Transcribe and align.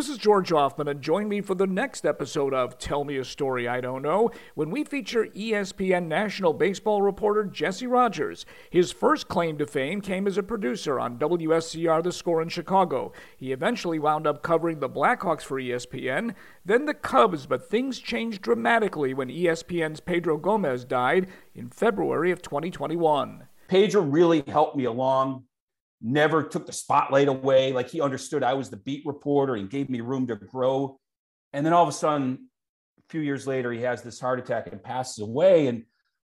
This 0.00 0.08
is 0.08 0.16
George 0.16 0.48
Ofman, 0.48 0.90
and 0.90 1.02
join 1.02 1.28
me 1.28 1.42
for 1.42 1.54
the 1.54 1.66
next 1.66 2.06
episode 2.06 2.54
of 2.54 2.78
Tell 2.78 3.04
Me 3.04 3.18
a 3.18 3.24
Story 3.24 3.68
I 3.68 3.82
Don't 3.82 4.00
Know 4.00 4.30
when 4.54 4.70
we 4.70 4.82
feature 4.82 5.26
ESPN 5.26 6.06
national 6.06 6.54
baseball 6.54 7.02
reporter 7.02 7.44
Jesse 7.44 7.86
Rogers. 7.86 8.46
His 8.70 8.92
first 8.92 9.28
claim 9.28 9.58
to 9.58 9.66
fame 9.66 10.00
came 10.00 10.26
as 10.26 10.38
a 10.38 10.42
producer 10.42 10.98
on 10.98 11.18
WSCR 11.18 12.02
The 12.02 12.12
Score 12.12 12.40
in 12.40 12.48
Chicago. 12.48 13.12
He 13.36 13.52
eventually 13.52 13.98
wound 13.98 14.26
up 14.26 14.42
covering 14.42 14.80
the 14.80 14.88
Blackhawks 14.88 15.42
for 15.42 15.60
ESPN, 15.60 16.34
then 16.64 16.86
the 16.86 16.94
Cubs, 16.94 17.44
but 17.44 17.68
things 17.68 17.98
changed 17.98 18.40
dramatically 18.40 19.12
when 19.12 19.28
ESPN's 19.28 20.00
Pedro 20.00 20.38
Gomez 20.38 20.86
died 20.86 21.28
in 21.54 21.68
February 21.68 22.30
of 22.30 22.40
2021. 22.40 23.48
Pedro 23.68 24.00
really 24.00 24.44
helped 24.46 24.76
me 24.76 24.84
along 24.84 25.44
never 26.00 26.42
took 26.42 26.66
the 26.66 26.72
spotlight 26.72 27.28
away. 27.28 27.72
Like 27.72 27.88
he 27.88 28.00
understood 28.00 28.42
I 28.42 28.54
was 28.54 28.70
the 28.70 28.76
beat 28.76 29.04
reporter 29.06 29.54
and 29.54 29.68
gave 29.68 29.90
me 29.90 30.00
room 30.00 30.26
to 30.28 30.36
grow. 30.36 30.98
And 31.52 31.64
then 31.64 31.72
all 31.72 31.82
of 31.82 31.88
a 31.88 31.92
sudden, 31.92 32.48
a 32.98 33.02
few 33.10 33.20
years 33.20 33.46
later, 33.46 33.72
he 33.72 33.82
has 33.82 34.02
this 34.02 34.20
heart 34.20 34.38
attack 34.38 34.68
and 34.70 34.82
passes 34.82 35.18
away. 35.18 35.66
And 35.66 35.84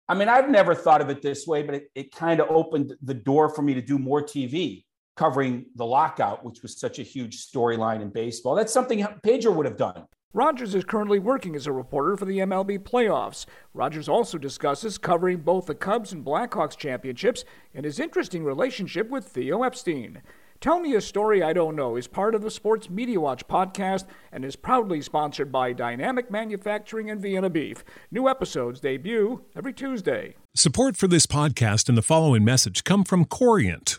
I 0.09 0.15
mean, 0.15 0.29
I've 0.29 0.51
never 0.51 0.75
thought 0.75 1.01
of 1.01 1.11
it 1.11 1.23
this 1.23 1.47
way, 1.47 1.63
but 1.63 1.75
it, 1.77 1.91
it 1.95 2.15
kind 2.15 2.41
of 2.41 2.51
opened 2.51 2.95
the 3.03 3.15
door 3.15 3.49
for 3.49 3.63
me 3.63 3.75
to 3.75 3.83
do 3.83 3.99
more 3.99 4.23
TV 4.23 4.85
covering 5.17 5.67
the 5.77 5.87
lockout, 5.87 6.45
which 6.45 6.63
was 6.63 6.79
such 6.79 6.99
a 6.99 7.03
huge 7.03 7.47
storyline 7.47 8.01
in 8.03 8.11
baseball. 8.11 8.55
That's 8.55 8.73
something 8.73 9.07
Pedro 9.23 9.53
would 9.53 9.67
have 9.67 9.77
done. 9.77 10.05
Rogers 10.35 10.75
is 10.75 10.85
currently 10.85 11.19
working 11.19 11.55
as 11.55 11.67
a 11.67 11.73
reporter 11.73 12.17
for 12.17 12.25
the 12.25 12.39
MLB 12.39 12.79
playoffs. 12.79 13.45
Rogers 13.75 14.09
also 14.09 14.39
discusses 14.39 14.97
covering 14.97 15.41
both 15.41 15.67
the 15.67 15.75
Cubs 15.75 16.11
and 16.11 16.25
Blackhawks 16.25 16.75
championships 16.75 17.45
and 17.75 17.85
his 17.85 18.01
interesting 18.01 18.43
relationship 18.43 19.11
with 19.11 19.27
Theo 19.27 19.63
Epstein. 19.63 20.23
Tell 20.59 20.81
Me 20.81 20.95
a 20.95 21.03
Story 21.03 21.43
I 21.43 21.53
Don't 21.53 21.77
Know 21.77 21.97
is 21.97 22.07
part 22.07 22.35
of 22.35 22.41
the 22.41 22.51
Sports 22.51 22.89
Media 22.89 23.21
Watch 23.21 23.47
podcast 23.47 24.07
and 24.31 24.43
is 24.43 24.57
proudly 24.57 25.03
sponsored 25.03 25.53
by 25.53 25.75
Dynamic 25.75 26.31
Manufacturing 26.31 27.11
and 27.11 27.21
Vienna 27.21 27.51
Beef. 27.51 27.85
New 28.11 28.27
episodes 28.27 28.81
debut 28.81 29.45
every 29.55 29.75
Tuesday. 29.75 30.37
Support 30.55 30.97
for 30.97 31.09
this 31.09 31.27
podcast 31.27 31.91
and 31.91 31.99
the 31.99 32.01
following 32.01 32.43
message 32.43 32.85
come 32.85 33.05
from 33.05 33.27
Corient. 33.27 33.99